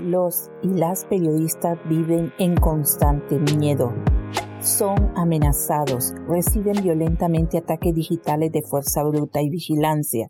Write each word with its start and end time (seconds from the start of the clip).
los 0.00 0.50
y 0.62 0.68
las 0.68 1.04
periodistas 1.04 1.78
viven 1.88 2.32
en 2.38 2.56
constante 2.56 3.38
miedo. 3.56 3.92
Son 4.60 5.12
amenazados, 5.16 6.12
reciben 6.26 6.82
violentamente 6.82 7.58
ataques 7.58 7.94
digitales 7.94 8.50
de 8.50 8.62
fuerza 8.62 9.04
bruta 9.04 9.42
y 9.42 9.48
vigilancia. 9.48 10.28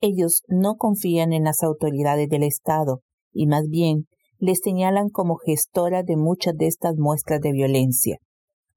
Ellos 0.00 0.42
no 0.46 0.76
confían 0.76 1.32
en 1.32 1.44
las 1.44 1.62
autoridades 1.64 2.28
del 2.28 2.44
Estado 2.44 3.00
y 3.32 3.46
más 3.46 3.68
bien 3.68 4.06
les 4.38 4.60
señalan 4.62 5.08
como 5.08 5.36
gestora 5.36 6.02
de 6.04 6.16
muchas 6.16 6.56
de 6.56 6.66
estas 6.68 6.96
muestras 6.96 7.40
de 7.40 7.52
violencia. 7.52 8.18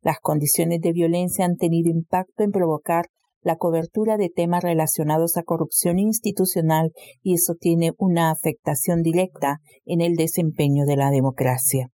Las 0.02 0.18
condiciones 0.20 0.82
de 0.82 0.92
violencia 0.92 1.46
han 1.46 1.58
tenido 1.58 1.92
impacto 1.92 2.44
en 2.44 2.52
provocar 2.52 3.06
la 3.42 3.56
cobertura 3.56 4.18
de 4.18 4.30
temas 4.30 4.64
relacionados 4.64 5.38
a 5.38 5.44
corrupción 5.44 6.00
institucional 6.00 6.92
y 7.22 7.36
eso 7.36 7.56
tiene 7.60 7.94
una 7.98 8.32
afectación 8.32 9.02
directa 9.02 9.60
en 9.86 10.02
el 10.02 10.16
desempeño 10.16 10.86
de 10.86 10.98
la 10.98 11.12
democracia. 11.12 11.90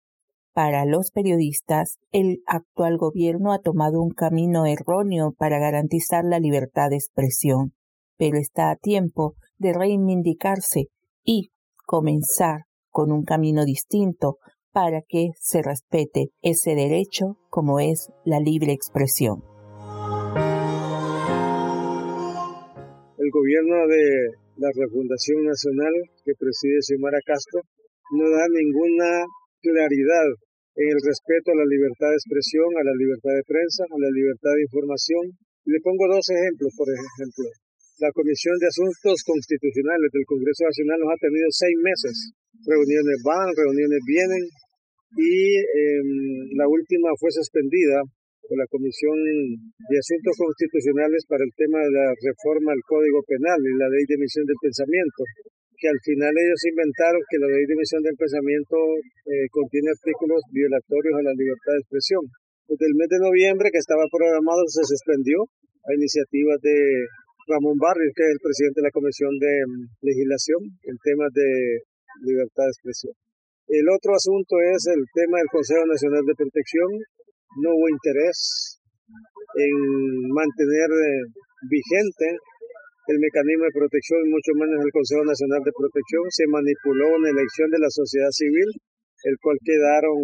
Para 0.53 0.85
los 0.85 1.11
periodistas, 1.11 1.97
el 2.11 2.41
actual 2.45 2.97
gobierno 2.97 3.53
ha 3.53 3.59
tomado 3.59 4.01
un 4.01 4.11
camino 4.11 4.65
erróneo 4.65 5.33
para 5.37 5.59
garantizar 5.59 6.25
la 6.25 6.39
libertad 6.39 6.89
de 6.89 6.97
expresión, 6.97 7.73
pero 8.17 8.37
está 8.37 8.69
a 8.69 8.75
tiempo 8.75 9.35
de 9.57 9.73
reivindicarse 9.73 10.87
y 11.23 11.51
comenzar 11.85 12.63
con 12.89 13.11
un 13.11 13.23
camino 13.23 13.63
distinto 13.63 14.37
para 14.71 15.01
que 15.07 15.29
se 15.39 15.61
respete 15.61 16.29
ese 16.41 16.75
derecho 16.75 17.37
como 17.49 17.79
es 17.79 18.09
la 18.25 18.39
libre 18.39 18.73
expresión. 18.73 19.50
Gobierno 23.31 23.87
de 23.87 24.03
la 24.59 24.69
Refundación 24.75 25.47
Nacional 25.47 25.95
que 26.27 26.35
preside 26.35 26.83
Xiomara 26.83 27.23
Castro 27.23 27.63
no 28.19 28.27
da 28.27 28.43
ninguna 28.51 29.23
claridad 29.63 30.27
en 30.75 30.87
el 30.91 30.99
respeto 30.99 31.55
a 31.55 31.59
la 31.63 31.67
libertad 31.67 32.11
de 32.11 32.19
expresión, 32.19 32.67
a 32.75 32.83
la 32.83 32.95
libertad 32.95 33.31
de 33.31 33.47
prensa, 33.47 33.87
a 33.87 33.97
la 33.99 34.11
libertad 34.11 34.51
de 34.55 34.67
información. 34.67 35.23
Le 35.63 35.79
pongo 35.79 36.11
dos 36.11 36.27
ejemplos, 36.27 36.75
por 36.75 36.91
ejemplo. 36.91 37.47
La 38.03 38.11
Comisión 38.11 38.57
de 38.59 38.67
Asuntos 38.67 39.23
Constitucionales 39.23 40.09
del 40.11 40.27
Congreso 40.27 40.67
Nacional 40.67 40.99
nos 40.99 41.11
ha 41.15 41.23
tenido 41.23 41.47
seis 41.51 41.77
meses. 41.79 42.15
Reuniones 42.67 43.17
van, 43.23 43.47
reuniones 43.55 44.01
vienen 44.03 44.43
y 45.15 45.55
em, 45.55 46.09
la 46.55 46.67
última 46.67 47.11
fue 47.19 47.31
suspendida 47.31 48.03
la 48.57 48.67
Comisión 48.67 49.15
de 49.15 49.95
Asuntos 49.95 50.35
Constitucionales 50.35 51.23
para 51.27 51.43
el 51.43 51.53
tema 51.55 51.79
de 51.79 51.91
la 51.91 52.07
reforma 52.15 52.71
al 52.71 52.83
Código 52.83 53.23
Penal 53.23 53.59
y 53.63 53.77
la 53.79 53.87
Ley 53.87 54.03
de 54.07 54.15
Emisión 54.15 54.45
del 54.45 54.59
Pensamiento, 54.59 55.21
que 55.77 55.87
al 55.89 55.99
final 56.03 56.33
ellos 56.35 56.61
inventaron 56.67 57.21
que 57.25 57.41
la 57.41 57.49
Ley 57.49 57.65
de 57.65 57.75
Emisión 57.79 58.01
del 58.03 58.17
Pensamiento 58.19 58.77
eh, 59.25 59.47
contiene 59.49 59.95
artículos 59.95 60.41
violatorios 60.51 61.15
a 61.15 61.25
la 61.25 61.33
libertad 61.33 61.73
de 61.73 61.83
expresión. 61.83 62.23
Desde 62.67 62.87
el 62.87 62.95
mes 62.95 63.09
de 63.09 63.19
noviembre, 63.19 63.71
que 63.71 63.81
estaba 63.81 64.05
programado, 64.11 64.61
se 64.67 64.85
suspendió 64.85 65.43
a 65.87 65.95
iniciativa 65.97 66.53
de 66.61 66.75
Ramón 67.49 67.75
Barrios, 67.81 68.13
que 68.15 68.23
es 68.23 68.31
el 68.37 68.43
presidente 68.43 68.79
de 68.79 68.87
la 68.87 68.95
Comisión 68.95 69.33
de 69.41 69.53
mm, 69.65 70.05
Legislación, 70.05 70.61
en 70.85 70.95
temas 71.01 71.31
de 71.33 71.49
libertad 72.23 72.69
de 72.69 72.73
expresión. 72.75 73.13
El 73.67 73.87
otro 73.87 74.13
asunto 74.13 74.59
es 74.59 74.83
el 74.91 75.03
tema 75.15 75.39
del 75.39 75.47
Consejo 75.47 75.85
Nacional 75.87 76.23
de 76.27 76.35
Protección, 76.35 76.91
no 77.59 77.75
hubo 77.75 77.89
interés 77.89 78.79
en 79.59 79.75
mantener 80.31 80.87
eh, 80.87 81.23
vigente 81.67 82.27
el 83.11 83.17
mecanismo 83.19 83.65
de 83.67 83.75
protección, 83.75 84.29
mucho 84.29 84.55
menos 84.55 84.79
el 84.79 84.91
Consejo 84.93 85.25
Nacional 85.25 85.59
de 85.65 85.75
Protección. 85.75 86.23
Se 86.31 86.47
manipuló 86.47 87.17
una 87.17 87.29
elección 87.33 87.67
de 87.67 87.79
la 87.81 87.91
sociedad 87.91 88.31
civil, 88.31 88.69
el 89.27 89.35
cual 89.41 89.57
quedaron 89.65 90.15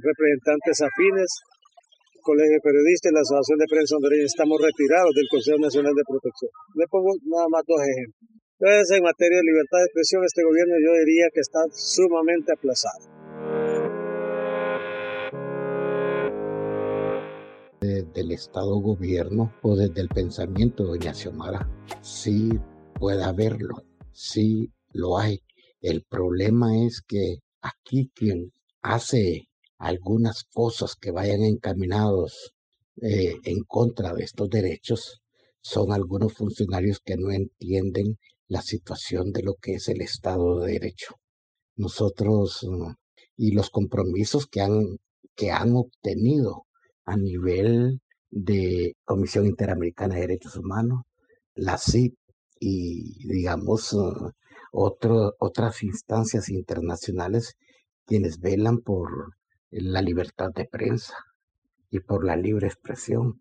representantes 0.00 0.80
afines, 0.80 1.28
Colegio 2.24 2.56
de 2.56 2.64
Periodistas 2.64 3.12
y 3.12 3.14
la 3.14 3.20
Asociación 3.20 3.58
de 3.60 3.68
Prensa 3.68 3.96
Hondureña. 4.00 4.24
Estamos 4.24 4.56
retirados 4.56 5.12
del 5.12 5.28
Consejo 5.28 5.58
Nacional 5.60 5.92
de 5.92 6.08
Protección. 6.08 6.50
Le 6.80 6.86
pongo 6.88 7.12
nada 7.28 7.46
más 7.52 7.62
dos 7.68 7.80
ejemplos. 7.84 8.24
Entonces, 8.56 8.96
en 8.96 9.02
materia 9.04 9.38
de 9.44 9.50
libertad 9.50 9.78
de 9.84 9.88
expresión, 9.92 10.24
este 10.24 10.40
gobierno 10.40 10.72
yo 10.80 10.90
diría 11.04 11.28
que 11.28 11.44
está 11.44 11.60
sumamente 11.68 12.54
aplazado. 12.56 13.23
Del 17.84 18.32
Estado 18.32 18.76
gobierno 18.80 19.54
o 19.62 19.76
desde 19.76 20.00
el 20.00 20.08
pensamiento 20.08 20.84
doña 20.84 21.14
Xiomara. 21.14 21.68
Sí 22.00 22.50
puede 22.94 23.22
haberlo, 23.22 23.84
sí 24.12 24.72
lo 24.92 25.18
hay. 25.18 25.40
El 25.80 26.02
problema 26.02 26.84
es 26.84 27.02
que 27.06 27.38
aquí 27.60 28.10
quien 28.14 28.52
hace 28.80 29.48
algunas 29.78 30.44
cosas 30.44 30.94
que 30.94 31.10
vayan 31.10 31.42
encaminados 31.42 32.54
eh, 33.02 33.34
en 33.44 33.64
contra 33.64 34.14
de 34.14 34.24
estos 34.24 34.48
derechos 34.48 35.20
son 35.60 35.92
algunos 35.92 36.32
funcionarios 36.34 37.00
que 37.04 37.16
no 37.16 37.30
entienden 37.30 38.18
la 38.48 38.62
situación 38.62 39.32
de 39.32 39.42
lo 39.42 39.54
que 39.54 39.74
es 39.74 39.88
el 39.88 40.00
Estado 40.00 40.60
de 40.60 40.72
Derecho. 40.72 41.16
Nosotros 41.76 42.60
mm, 42.62 42.92
y 43.36 43.52
los 43.52 43.70
compromisos 43.70 44.46
que 44.46 44.60
han, 44.60 44.98
que 45.34 45.50
han 45.50 45.74
obtenido 45.74 46.66
a 47.04 47.16
nivel 47.16 48.00
de 48.30 48.96
Comisión 49.04 49.46
Interamericana 49.46 50.14
de 50.14 50.22
Derechos 50.22 50.56
Humanos, 50.56 51.02
la 51.54 51.78
CIP 51.78 52.16
y, 52.58 53.26
digamos, 53.28 53.92
uh, 53.92 54.32
otras 54.72 55.82
instancias 55.82 56.48
internacionales 56.48 57.56
quienes 58.06 58.40
velan 58.40 58.78
por 58.78 59.34
la 59.70 60.02
libertad 60.02 60.50
de 60.54 60.66
prensa 60.66 61.14
y 61.90 62.00
por 62.00 62.24
la 62.24 62.36
libre 62.36 62.66
expresión. 62.66 63.40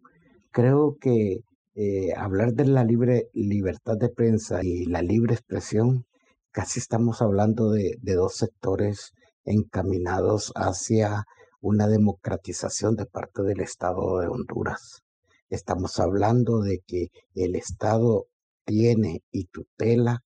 Creo 0.51 0.97
que 0.99 1.39
eh, 1.75 2.13
hablar 2.15 2.53
de 2.53 2.65
la 2.65 2.83
libre 2.83 3.29
libertad 3.33 3.97
de 3.97 4.09
prensa 4.09 4.63
y 4.63 4.85
la 4.85 5.01
libre 5.01 5.33
expresión, 5.33 6.05
casi 6.51 6.79
estamos 6.79 7.21
hablando 7.21 7.71
de 7.71 7.97
dos 8.03 8.35
sectores 8.35 9.13
encaminados 9.45 10.51
hacia 10.55 11.25
una 11.63 11.87
democratización 11.87 12.97
de 12.97 13.05
parte 13.05 13.41
del 13.41 13.61
Estado 13.61 14.19
de 14.19 14.27
Honduras. 14.27 15.01
Estamos 15.49 15.97
hablando 15.97 16.59
de 16.59 16.79
que 16.85 17.07
el 17.35 17.55
Estado 17.55 18.25
tiene 18.65 19.23
y 19.31 19.45
tutela 19.45 20.25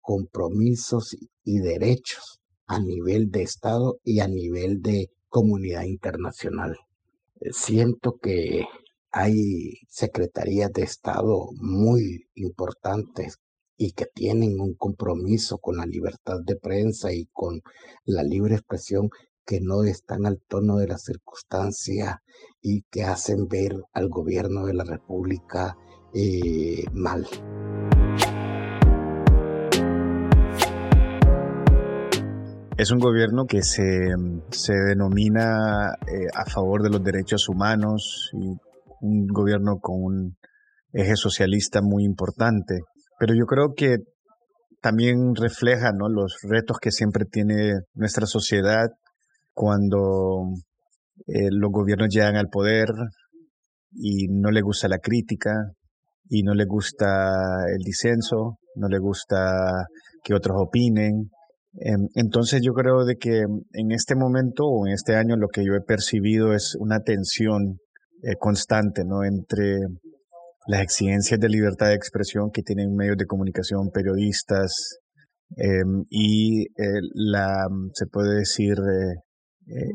compromisos 0.00 1.16
y 1.42 1.58
derechos 1.58 2.40
a 2.68 2.78
nivel 2.78 3.32
de 3.32 3.42
Estado 3.42 3.98
y 4.04 4.20
a 4.20 4.28
nivel 4.28 4.80
de 4.80 5.10
comunidad 5.28 5.82
internacional. 5.82 6.76
Eh, 7.40 7.52
siento 7.52 8.18
que 8.22 8.64
hay 9.10 9.80
secretarías 9.88 10.72
de 10.72 10.82
Estado 10.82 11.48
muy 11.56 12.28
importantes 12.36 13.38
y 13.76 13.90
que 13.90 14.06
tienen 14.06 14.60
un 14.60 14.74
compromiso 14.74 15.58
con 15.58 15.78
la 15.78 15.86
libertad 15.86 16.38
de 16.44 16.54
prensa 16.54 17.12
y 17.12 17.26
con 17.32 17.60
la 18.04 18.22
libre 18.22 18.54
expresión 18.54 19.10
que 19.46 19.60
no 19.60 19.84
están 19.84 20.26
al 20.26 20.40
tono 20.48 20.76
de 20.76 20.88
la 20.88 20.98
circunstancia 20.98 22.20
y 22.60 22.82
que 22.90 23.04
hacen 23.04 23.46
ver 23.48 23.76
al 23.92 24.08
gobierno 24.08 24.66
de 24.66 24.74
la 24.74 24.84
República 24.84 25.76
eh, 26.12 26.84
mal. 26.92 27.26
Es 32.76 32.90
un 32.90 32.98
gobierno 32.98 33.46
que 33.46 33.62
se, 33.62 33.86
se 34.50 34.74
denomina 34.74 35.94
eh, 36.06 36.26
a 36.34 36.44
favor 36.44 36.82
de 36.82 36.90
los 36.90 37.02
derechos 37.02 37.48
humanos 37.48 38.30
y 38.34 38.48
un 39.00 39.26
gobierno 39.28 39.78
con 39.80 40.02
un 40.02 40.36
eje 40.92 41.16
socialista 41.16 41.80
muy 41.82 42.04
importante. 42.04 42.80
Pero 43.18 43.34
yo 43.34 43.46
creo 43.46 43.72
que 43.74 43.98
también 44.82 45.34
refleja 45.34 45.90
los 45.92 46.38
retos 46.42 46.78
que 46.78 46.90
siempre 46.90 47.24
tiene 47.24 47.72
nuestra 47.94 48.26
sociedad 48.26 48.88
cuando 49.56 50.52
eh, 51.26 51.48
los 51.50 51.70
gobiernos 51.72 52.10
llegan 52.10 52.36
al 52.36 52.50
poder 52.50 52.88
y 53.90 54.28
no 54.28 54.50
le 54.50 54.60
gusta 54.60 54.86
la 54.86 54.98
crítica 54.98 55.72
y 56.28 56.42
no 56.42 56.52
le 56.52 56.66
gusta 56.66 57.64
el 57.74 57.82
disenso, 57.82 58.58
no 58.74 58.88
le 58.88 58.98
gusta 58.98 59.86
que 60.22 60.34
otros 60.34 60.58
opinen. 60.60 61.30
Em, 61.72 62.06
entonces 62.14 62.60
yo 62.62 62.74
creo 62.74 63.06
de 63.06 63.16
que 63.16 63.44
en 63.72 63.92
este 63.92 64.14
momento 64.14 64.66
o 64.66 64.86
en 64.86 64.92
este 64.92 65.16
año 65.16 65.36
lo 65.36 65.48
que 65.48 65.64
yo 65.64 65.72
he 65.74 65.80
percibido 65.80 66.52
es 66.52 66.76
una 66.78 67.00
tensión 67.00 67.78
eh, 68.22 68.36
constante 68.38 69.04
¿no? 69.06 69.24
entre 69.24 69.78
las 70.66 70.82
exigencias 70.82 71.40
de 71.40 71.48
libertad 71.48 71.88
de 71.88 71.94
expresión 71.94 72.50
que 72.52 72.62
tienen 72.62 72.94
medios 72.94 73.16
de 73.16 73.24
comunicación, 73.24 73.88
periodistas, 73.90 74.98
em, 75.56 76.04
y 76.10 76.64
eh, 76.64 77.00
la, 77.14 77.68
se 77.94 78.06
puede 78.06 78.40
decir, 78.40 78.74
eh, 78.74 79.25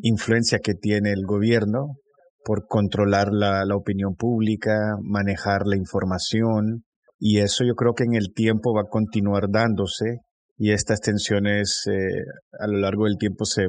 influencia 0.01 0.59
que 0.59 0.73
tiene 0.73 1.11
el 1.11 1.25
gobierno 1.25 1.95
por 2.43 2.65
controlar 2.67 3.29
la, 3.31 3.63
la 3.65 3.75
opinión 3.75 4.15
pública, 4.15 4.95
manejar 5.01 5.65
la 5.65 5.77
información, 5.77 6.83
y 7.23 7.37
eso 7.37 7.63
yo 7.63 7.75
creo 7.75 7.93
que 7.93 8.03
en 8.03 8.15
el 8.15 8.33
tiempo 8.33 8.73
va 8.73 8.81
a 8.81 8.89
continuar 8.89 9.43
dándose 9.51 10.21
y 10.57 10.71
estas 10.71 11.01
tensiones 11.01 11.83
eh, 11.87 12.23
a 12.59 12.65
lo 12.65 12.79
largo 12.79 13.05
del 13.05 13.17
tiempo 13.17 13.45
se, 13.45 13.67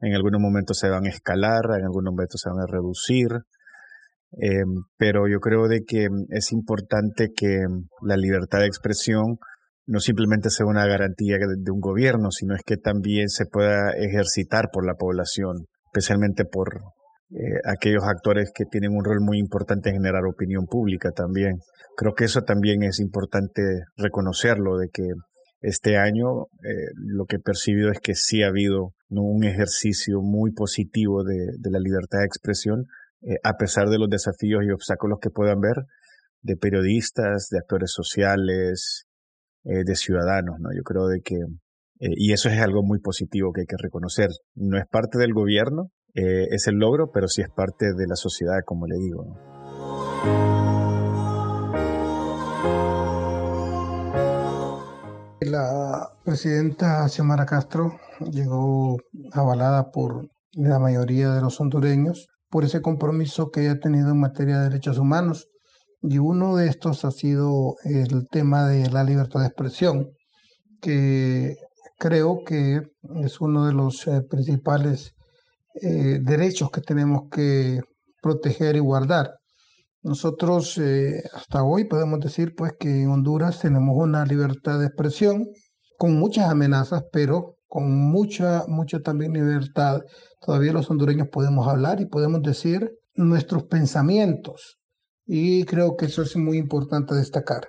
en 0.00 0.14
algunos 0.14 0.38
momentos 0.38 0.78
se 0.78 0.90
van 0.90 1.06
a 1.06 1.08
escalar, 1.08 1.62
en 1.78 1.86
algunos 1.86 2.12
momentos 2.12 2.42
se 2.42 2.50
van 2.50 2.60
a 2.60 2.66
reducir, 2.66 3.28
eh, 4.40 4.64
pero 4.98 5.28
yo 5.28 5.40
creo 5.40 5.66
de 5.66 5.82
que 5.82 6.08
es 6.28 6.52
importante 6.52 7.30
que 7.34 7.64
la 8.02 8.18
libertad 8.18 8.58
de 8.58 8.66
expresión 8.66 9.38
no 9.90 9.98
simplemente 9.98 10.50
sea 10.50 10.66
una 10.66 10.86
garantía 10.86 11.36
de 11.36 11.70
un 11.72 11.80
gobierno, 11.80 12.30
sino 12.30 12.54
es 12.54 12.62
que 12.64 12.76
también 12.76 13.28
se 13.28 13.44
pueda 13.44 13.90
ejercitar 13.90 14.68
por 14.72 14.86
la 14.86 14.94
población, 14.94 15.66
especialmente 15.86 16.44
por 16.44 16.80
eh, 17.30 17.58
aquellos 17.64 18.04
actores 18.04 18.52
que 18.54 18.66
tienen 18.66 18.92
un 18.92 19.04
rol 19.04 19.18
muy 19.20 19.40
importante 19.40 19.88
en 19.88 19.96
generar 19.96 20.24
opinión 20.26 20.66
pública 20.66 21.10
también. 21.10 21.58
Creo 21.96 22.14
que 22.14 22.26
eso 22.26 22.42
también 22.42 22.84
es 22.84 23.00
importante 23.00 23.62
reconocerlo, 23.96 24.78
de 24.78 24.90
que 24.92 25.02
este 25.60 25.96
año 25.96 26.44
eh, 26.62 26.92
lo 26.94 27.24
que 27.24 27.36
he 27.36 27.40
percibido 27.40 27.90
es 27.90 27.98
que 27.98 28.14
sí 28.14 28.44
ha 28.44 28.48
habido 28.48 28.92
un 29.08 29.42
ejercicio 29.42 30.20
muy 30.22 30.52
positivo 30.52 31.24
de, 31.24 31.48
la 31.68 31.80
libertad 31.80 32.20
de 32.20 32.26
expresión, 32.26 32.84
eh, 33.22 33.38
a 33.42 33.54
pesar 33.54 33.88
de 33.88 33.98
los 33.98 34.08
desafíos 34.08 34.62
y 34.64 34.70
obstáculos 34.70 35.18
que 35.20 35.30
puedan 35.30 35.58
ver 35.58 35.84
de 36.42 36.56
periodistas, 36.56 37.48
de 37.50 37.58
actores 37.58 37.90
sociales, 37.90 39.08
de 39.62 39.94
ciudadanos. 39.94 40.56
¿no? 40.60 40.70
Yo 40.74 40.82
creo 40.82 41.06
de 41.06 41.20
que, 41.20 41.36
y 41.98 42.32
eso 42.32 42.48
es 42.48 42.58
algo 42.60 42.82
muy 42.82 42.98
positivo 43.00 43.52
que 43.52 43.62
hay 43.62 43.66
que 43.66 43.76
reconocer. 43.80 44.28
No 44.54 44.78
es 44.78 44.86
parte 44.90 45.18
del 45.18 45.34
gobierno, 45.34 45.90
eh, 46.14 46.48
es 46.50 46.66
el 46.66 46.76
logro, 46.76 47.10
pero 47.12 47.28
sí 47.28 47.40
es 47.40 47.48
parte 47.50 47.86
de 47.94 48.06
la 48.08 48.16
sociedad, 48.16 48.58
como 48.64 48.86
le 48.86 48.96
digo. 48.96 49.24
La 55.40 56.10
presidenta 56.24 57.08
Xiomara 57.08 57.46
Castro 57.46 57.98
llegó 58.30 58.98
avalada 59.32 59.90
por 59.90 60.28
la 60.52 60.78
mayoría 60.78 61.30
de 61.30 61.40
los 61.40 61.60
hondureños 61.60 62.28
por 62.50 62.64
ese 62.64 62.82
compromiso 62.82 63.50
que 63.50 63.62
ella 63.62 63.72
ha 63.72 63.78
tenido 63.78 64.10
en 64.10 64.20
materia 64.20 64.58
de 64.58 64.68
derechos 64.68 64.98
humanos. 64.98 65.48
Y 66.02 66.18
uno 66.18 66.56
de 66.56 66.68
estos 66.68 67.04
ha 67.04 67.10
sido 67.10 67.76
el 67.84 68.26
tema 68.28 68.66
de 68.66 68.88
la 68.90 69.04
libertad 69.04 69.40
de 69.40 69.46
expresión, 69.46 70.10
que 70.80 71.56
creo 71.98 72.42
que 72.46 72.80
es 73.22 73.40
uno 73.40 73.66
de 73.66 73.74
los 73.74 74.06
eh, 74.06 74.22
principales 74.22 75.14
eh, 75.82 76.18
derechos 76.22 76.70
que 76.70 76.80
tenemos 76.80 77.28
que 77.30 77.80
proteger 78.22 78.76
y 78.76 78.80
guardar. 78.80 79.30
Nosotros 80.02 80.78
eh, 80.78 81.22
hasta 81.34 81.62
hoy 81.62 81.84
podemos 81.84 82.20
decir 82.20 82.54
pues 82.56 82.72
que 82.80 83.02
en 83.02 83.10
Honduras 83.10 83.60
tenemos 83.60 83.94
una 83.94 84.24
libertad 84.24 84.78
de 84.78 84.86
expresión 84.86 85.46
con 85.98 86.18
muchas 86.18 86.48
amenazas, 86.48 87.04
pero 87.12 87.56
con 87.68 87.92
mucha, 88.10 88.64
mucha 88.66 89.00
también 89.00 89.34
libertad. 89.34 90.00
Todavía 90.40 90.72
los 90.72 90.90
hondureños 90.90 91.28
podemos 91.28 91.68
hablar 91.68 92.00
y 92.00 92.06
podemos 92.06 92.42
decir 92.42 92.90
nuestros 93.14 93.64
pensamientos. 93.64 94.79
Y 95.32 95.64
creo 95.64 95.96
que 95.96 96.06
eso 96.06 96.22
es 96.22 96.36
muy 96.36 96.58
importante 96.58 97.14
destacar. 97.14 97.68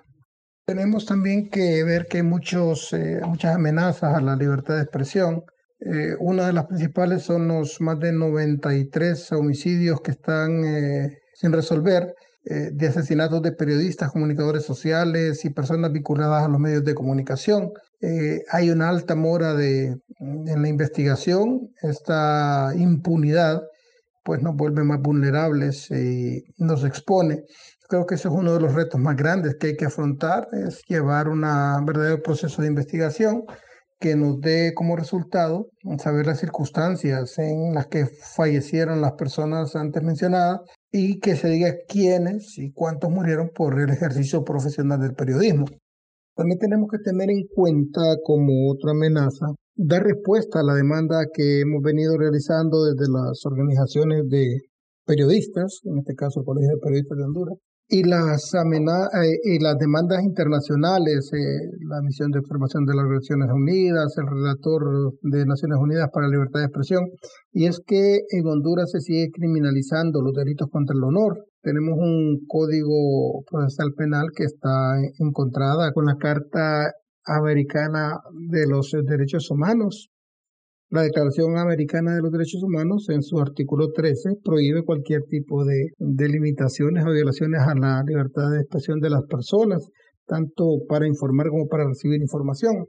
Tenemos 0.65 1.05
también 1.05 1.47
que 1.47 1.83
ver 1.83 2.07
que 2.07 2.17
hay 2.17 2.23
muchos, 2.23 2.91
eh, 2.91 3.21
muchas 3.23 3.53
amenazas 3.53 4.15
a 4.15 4.19
la 4.19 4.35
libertad 4.35 4.77
de 4.77 4.81
expresión 4.81 5.43
eh, 5.79 6.15
una 6.19 6.47
de 6.47 6.53
las 6.53 6.65
principales 6.65 7.23
son 7.23 7.47
los 7.47 7.79
más 7.81 7.99
de 7.99 8.13
93 8.13 9.31
homicidios 9.31 10.01
que 10.01 10.11
están 10.11 10.63
eh, 10.63 11.17
sin 11.35 11.51
resolver 11.51 12.15
de 12.43 12.87
asesinatos 12.87 13.43
de 13.43 13.51
periodistas, 13.51 14.11
comunicadores 14.11 14.63
sociales 14.63 15.45
y 15.45 15.51
personas 15.51 15.91
vinculadas 15.91 16.43
a 16.43 16.47
los 16.47 16.59
medios 16.59 16.83
de 16.83 16.95
comunicación. 16.95 17.71
hay 18.49 18.71
una 18.71 18.89
alta 18.89 19.13
mora 19.13 19.53
de, 19.53 19.95
en 20.19 20.61
la 20.61 20.67
investigación. 20.67 21.69
Esta 21.83 22.71
impunidad 22.75 23.61
pues 24.23 24.41
nos 24.41 24.55
vuelve 24.55 24.83
más 24.83 25.01
vulnerables 25.01 25.89
y 25.91 26.43
nos 26.57 26.83
expone. 26.83 27.43
Creo 27.87 28.05
que 28.05 28.15
ese 28.15 28.27
es 28.27 28.33
uno 28.33 28.53
de 28.53 28.61
los 28.61 28.73
retos 28.73 28.99
más 28.99 29.15
grandes 29.15 29.55
que 29.55 29.67
hay 29.67 29.75
que 29.75 29.85
afrontar, 29.85 30.47
es 30.53 30.81
llevar 30.87 31.27
un 31.27 31.41
verdadero 31.41 32.21
proceso 32.21 32.61
de 32.61 32.69
investigación 32.69 33.43
que 33.99 34.15
nos 34.15 34.41
dé 34.41 34.73
como 34.73 34.95
resultado 34.95 35.69
saber 35.99 36.25
las 36.25 36.39
circunstancias 36.39 37.37
en 37.37 37.75
las 37.75 37.87
que 37.87 38.07
fallecieron 38.07 38.99
las 38.99 39.13
personas 39.13 39.75
antes 39.75 40.01
mencionadas 40.01 40.61
y 40.91 41.19
que 41.19 41.35
se 41.35 41.49
diga 41.49 41.75
quiénes 41.87 42.57
y 42.57 42.71
cuántos 42.71 43.11
murieron 43.11 43.51
por 43.53 43.79
el 43.79 43.91
ejercicio 43.91 44.43
profesional 44.43 44.99
del 44.99 45.13
periodismo. 45.13 45.65
También 46.35 46.59
tenemos 46.59 46.89
que 46.89 46.99
tener 46.99 47.29
en 47.29 47.43
cuenta 47.53 48.01
como 48.23 48.71
otra 48.71 48.91
amenaza 48.91 49.47
dar 49.75 50.03
respuesta 50.03 50.59
a 50.59 50.63
la 50.63 50.75
demanda 50.75 51.25
que 51.33 51.61
hemos 51.61 51.81
venido 51.81 52.17
realizando 52.17 52.83
desde 52.85 53.11
las 53.11 53.45
organizaciones 53.45 54.27
de 54.29 54.57
periodistas, 55.05 55.81
en 55.83 55.99
este 55.99 56.13
caso 56.13 56.41
el 56.41 56.45
Colegio 56.45 56.75
de 56.75 56.81
Periodistas 56.81 57.17
de 57.17 57.23
Honduras, 57.23 57.57
y 57.87 58.03
las, 58.03 58.53
eh, 58.53 59.37
y 59.43 59.59
las 59.59 59.77
demandas 59.77 60.23
internacionales, 60.23 61.29
eh, 61.33 61.67
la 61.89 62.01
misión 62.01 62.31
de 62.31 62.39
observación 62.39 62.85
de 62.85 62.95
las 62.95 63.05
Naciones 63.05 63.49
Unidas, 63.53 64.15
el 64.17 64.27
relator 64.27 65.11
de 65.21 65.45
Naciones 65.45 65.77
Unidas 65.77 66.07
para 66.13 66.27
la 66.27 66.31
Libertad 66.31 66.61
de 66.61 66.65
Expresión, 66.67 67.03
y 67.51 67.65
es 67.65 67.81
que 67.85 68.19
en 68.29 68.47
Honduras 68.47 68.91
se 68.91 69.01
sigue 69.01 69.29
criminalizando 69.33 70.21
los 70.21 70.33
delitos 70.33 70.69
contra 70.71 70.95
el 70.95 71.03
honor. 71.03 71.43
Tenemos 71.61 71.97
un 71.97 72.45
código 72.47 73.43
procesal 73.49 73.93
penal 73.95 74.29
que 74.35 74.45
está 74.45 74.97
encontrada 75.19 75.91
con 75.93 76.05
la 76.05 76.15
Carta 76.17 76.91
Americana 77.25 78.19
de 78.49 78.67
los 78.67 78.91
Derechos 79.05 79.51
Humanos, 79.51 80.09
la 80.91 81.03
Declaración 81.03 81.57
Americana 81.57 82.15
de 82.15 82.21
los 82.21 82.33
Derechos 82.33 82.61
Humanos, 82.63 83.07
en 83.07 83.23
su 83.23 83.39
artículo 83.39 83.93
13, 83.93 84.41
prohíbe 84.43 84.83
cualquier 84.83 85.21
tipo 85.23 85.63
de, 85.63 85.93
limitaciones 85.97 87.05
o 87.05 87.13
violaciones 87.13 87.61
a 87.61 87.73
la 87.75 88.03
libertad 88.05 88.51
de 88.51 88.59
expresión 88.59 88.99
de 88.99 89.09
las 89.09 89.23
personas, 89.23 89.87
tanto 90.25 90.79
para 90.89 91.07
informar 91.07 91.47
como 91.47 91.67
para 91.67 91.87
recibir 91.87 92.21
información. 92.21 92.87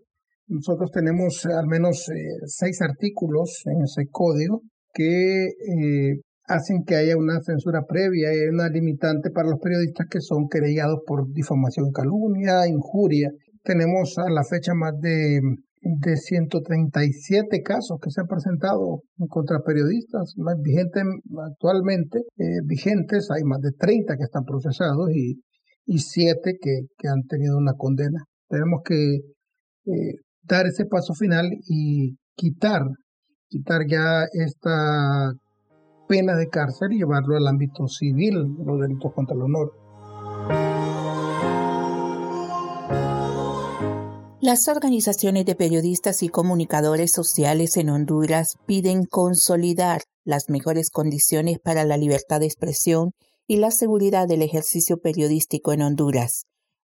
Nosotros 0.49 0.91
tenemos 0.91 1.47
al 1.47 1.69
menos 1.69 2.09
eh, 2.09 2.43
seis 2.47 2.83
artículos 2.83 3.63
en 3.67 3.85
ese 3.85 4.09
código 4.11 4.63
que 4.93 5.45
eh, 5.47 6.21
hacen 6.55 6.85
que 6.85 6.97
haya 6.97 7.17
una 7.17 7.41
censura 7.41 7.83
previa 7.87 8.35
y 8.35 8.49
una 8.49 8.69
limitante 8.69 9.31
para 9.31 9.49
los 9.49 9.61
periodistas 9.61 10.07
que 10.11 10.21
son 10.21 10.49
querellados 10.49 11.01
por 11.07 11.33
difamación, 11.33 11.93
calumnia, 11.93 12.67
injuria. 12.69 13.31
Tenemos 13.63 14.19
a 14.19 14.31
la 14.31 14.45
fecha 14.45 14.75
más 14.75 14.99
de 15.01 15.41
de 15.83 16.17
137 16.17 17.61
casos 17.63 17.99
que 18.01 18.11
se 18.11 18.21
han 18.21 18.29
presentado 18.29 19.03
contra 19.29 19.63
periodistas 19.67 20.35
más 20.37 20.55
vigentes 20.63 21.03
actualmente 21.45 22.21
eh, 22.39 22.61
vigentes 22.65 23.29
hay 23.33 23.43
más 23.43 23.61
de 23.61 23.73
30 23.73 24.17
que 24.17 24.23
están 24.23 24.45
procesados 24.45 25.11
y, 25.13 25.43
y 25.87 25.99
7 25.99 26.57
que, 26.61 26.83
que, 26.97 27.09
han 27.09 27.25
tenido 27.27 27.59
una 27.59 27.73
condena 27.73 28.23
tenemos 28.49 28.83
que 28.85 29.17
eh, 29.87 30.15
dar 30.43 30.67
ese 30.67 30.87
paso 30.87 31.15
final 31.15 31.51
y 31.69 32.15
quitar 32.37 32.83
quitar 33.49 33.85
ya 33.89 34.25
esta 34.33 35.33
pena 36.13 36.37
de 36.37 36.51
cárcel 36.51 36.93
y 36.93 36.99
llevarlo 36.99 37.39
al 37.39 37.49
ámbito 37.49 37.89
civil 37.89 38.35
los 38.67 38.79
delitos 38.79 39.15
contra 39.15 39.35
el 39.35 39.41
honor 39.41 39.73
Las 44.43 44.69
organizaciones 44.69 45.47
de 45.47 45.55
periodistas 45.55 46.23
y 46.23 46.29
comunicadores 46.29 47.13
sociales 47.13 47.79
en 47.79 47.89
Honduras 47.89 48.57
piden 48.67 49.07
consolidar 49.07 50.03
las 50.23 50.51
mejores 50.51 50.91
condiciones 50.91 51.59
para 51.61 51.87
la 51.87 51.97
libertad 51.97 52.41
de 52.41 52.47
expresión 52.47 53.13
y 53.47 53.57
la 53.57 53.71
seguridad 53.71 54.29
del 54.29 54.43
ejercicio 54.43 54.99
periodístico 54.99 55.73
en 55.73 55.81
Honduras. 55.81 56.45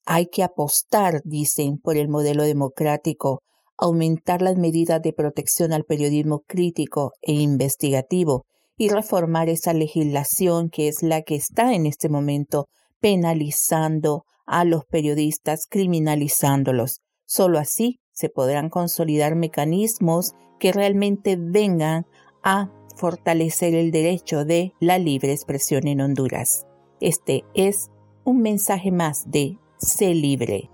Hay 0.05 0.27
que 0.27 0.43
apostar, 0.43 1.23
dicen, 1.25 1.79
por 1.79 1.97
el 1.97 2.09
modelo 2.09 2.43
democrático, 2.43 3.41
aumentar 3.79 4.43
las 4.43 4.59
medidas 4.59 5.01
de 5.01 5.15
protección 5.15 5.73
al 5.73 5.85
periodismo 5.85 6.43
crítico 6.47 7.13
e 7.23 7.33
investigativo 7.33 8.45
y 8.77 8.89
reformar 8.89 9.49
esa 9.49 9.73
legislación 9.73 10.69
que 10.71 10.89
es 10.89 11.03
la 11.03 11.23
que 11.23 11.35
está 11.35 11.75
en 11.75 11.87
este 11.87 12.09
momento 12.09 12.69
penalizando 13.01 14.25
a 14.47 14.65
los 14.65 14.85
periodistas, 14.85 15.67
criminalizándolos. 15.69 17.01
Solo 17.27 17.59
así 17.59 18.01
se 18.13 18.29
podrán 18.29 18.71
consolidar 18.71 19.35
mecanismos 19.35 20.33
que 20.59 20.73
realmente 20.73 21.37
vengan 21.39 22.07
a 22.43 22.71
fortalecer 22.97 23.75
el 23.75 23.91
derecho 23.91 24.45
de 24.45 24.73
la 24.81 24.99
libre 24.99 25.33
expresión 25.33 25.87
en 25.87 26.01
Honduras. 26.01 26.67
Este 27.01 27.45
es 27.55 27.91
un 28.25 28.41
mensaje 28.41 28.91
más 28.91 29.31
de 29.31 29.59
Sé 29.79 30.15
libre. 30.15 30.71